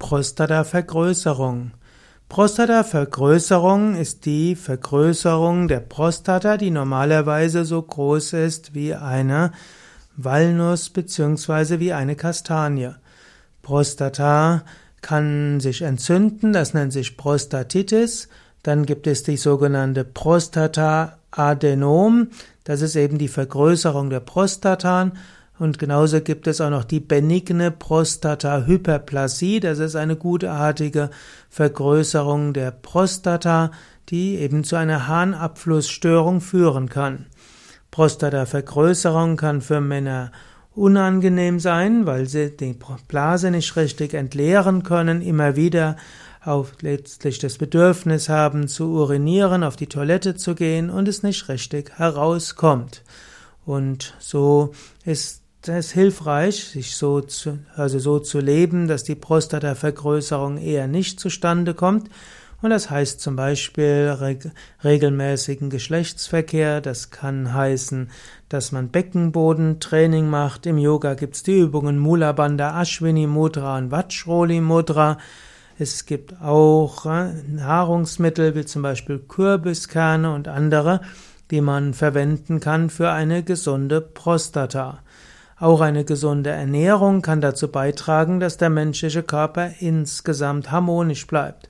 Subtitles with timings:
[0.00, 1.70] Prostatavergrößerung.
[2.28, 9.52] Prostatavergrößerung ist die Vergrößerung der Prostata, die normalerweise so groß ist wie eine
[10.16, 11.78] Walnuss bzw.
[11.78, 12.90] wie eine Kastanie.
[13.62, 14.64] Prostata
[15.02, 18.28] kann sich entzünden, das nennt sich Prostatitis.
[18.62, 22.30] Dann gibt es die sogenannte Prostata-Adenom,
[22.64, 25.12] das ist eben die Vergrößerung der Prostata.
[25.60, 29.60] Und genauso gibt es auch noch die benigne Prostatahyperplasie.
[29.60, 31.10] Das ist eine gutartige
[31.50, 33.70] Vergrößerung der Prostata,
[34.08, 37.26] die eben zu einer Harnabflussstörung führen kann.
[37.90, 40.32] Prostatavergrößerung kann für Männer
[40.74, 42.74] unangenehm sein, weil sie die
[43.06, 45.96] Blase nicht richtig entleeren können, immer wieder
[46.42, 51.50] auch letztlich das Bedürfnis haben zu urinieren, auf die Toilette zu gehen und es nicht
[51.50, 53.02] richtig herauskommt.
[53.66, 54.72] Und so
[55.04, 60.86] ist es ist hilfreich, sich so zu, also so zu leben, dass die Prostatavergrößerung eher
[60.86, 62.08] nicht zustande kommt.
[62.62, 64.14] Und das heißt zum Beispiel
[64.84, 66.80] regelmäßigen Geschlechtsverkehr.
[66.80, 68.10] Das kann heißen,
[68.48, 70.66] dass man Beckenbodentraining macht.
[70.66, 75.18] Im Yoga gibt's die Übungen Mula Bandha, Ashwini Mudra und Vajroli Mudra.
[75.78, 81.00] Es gibt auch äh, Nahrungsmittel wie zum Beispiel Kürbiskerne und andere,
[81.50, 85.02] die man verwenden kann für eine gesunde Prostata.
[85.60, 91.68] Auch eine gesunde Ernährung kann dazu beitragen, dass der menschliche Körper insgesamt harmonisch bleibt.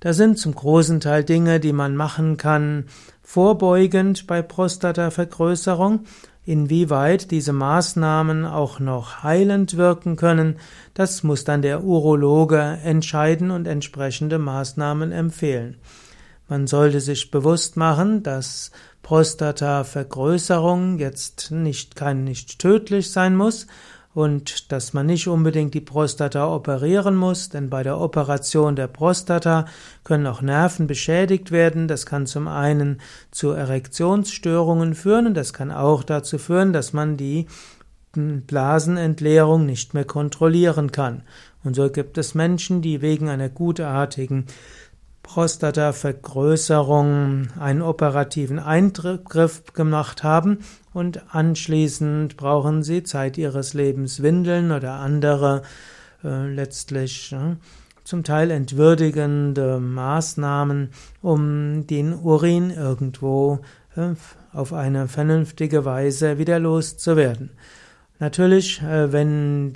[0.00, 2.86] Das sind zum großen Teil Dinge, die man machen kann,
[3.22, 6.06] vorbeugend bei Prostatavergrößerung.
[6.46, 10.56] Inwieweit diese Maßnahmen auch noch heilend wirken können,
[10.94, 15.76] das muss dann der Urologe entscheiden und entsprechende Maßnahmen empfehlen.
[16.48, 18.70] Man sollte sich bewusst machen, dass
[19.02, 23.66] Prostatavergrößerung jetzt nicht, kein, nicht tödlich sein muss
[24.14, 29.66] und dass man nicht unbedingt die Prostata operieren muss, denn bei der Operation der Prostata
[30.04, 31.86] können auch Nerven beschädigt werden.
[31.86, 37.16] Das kann zum einen zu Erektionsstörungen führen und das kann auch dazu führen, dass man
[37.16, 37.46] die
[38.12, 41.22] Blasenentleerung nicht mehr kontrollieren kann.
[41.62, 44.46] Und so gibt es Menschen, die wegen einer gutartigen
[45.22, 50.58] Prostatavergrößerung einen operativen Eingriff gemacht haben
[50.92, 55.62] und anschließend brauchen sie Zeit ihres Lebens Windeln oder andere
[56.24, 57.56] äh, letztlich äh,
[58.04, 60.90] zum Teil entwürdigende Maßnahmen,
[61.20, 63.60] um den Urin irgendwo
[63.96, 64.14] äh,
[64.52, 67.50] auf eine vernünftige Weise wieder loszuwerden.
[68.18, 69.74] Natürlich, äh, wenn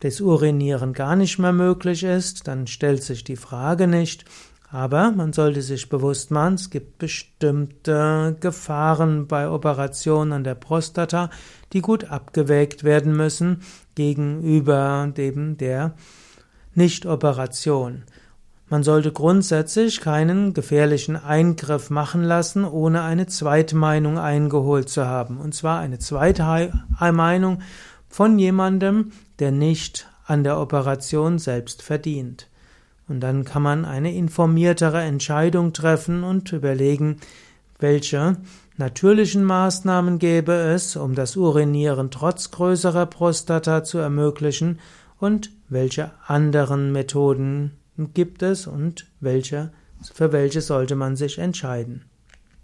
[0.00, 4.24] das Urinieren gar nicht mehr möglich ist, dann stellt sich die Frage nicht,
[4.74, 11.30] aber man sollte sich bewusst machen, es gibt bestimmte Gefahren bei Operationen an der Prostata,
[11.72, 13.62] die gut abgewägt werden müssen
[13.94, 15.94] gegenüber dem der
[16.74, 18.02] Nicht-Operation.
[18.68, 25.38] Man sollte grundsätzlich keinen gefährlichen Eingriff machen lassen, ohne eine Zweitmeinung eingeholt zu haben.
[25.38, 27.62] Und zwar eine Zweitmeinung
[28.08, 32.48] von jemandem, der nicht an der Operation selbst verdient.
[33.08, 37.18] Und dann kann man eine informiertere Entscheidung treffen und überlegen,
[37.78, 38.36] welche
[38.76, 44.80] natürlichen Maßnahmen gäbe es, um das Urinieren trotz größerer Prostata zu ermöglichen
[45.18, 49.72] und welche anderen Methoden gibt es und welche,
[50.12, 52.04] für welche sollte man sich entscheiden.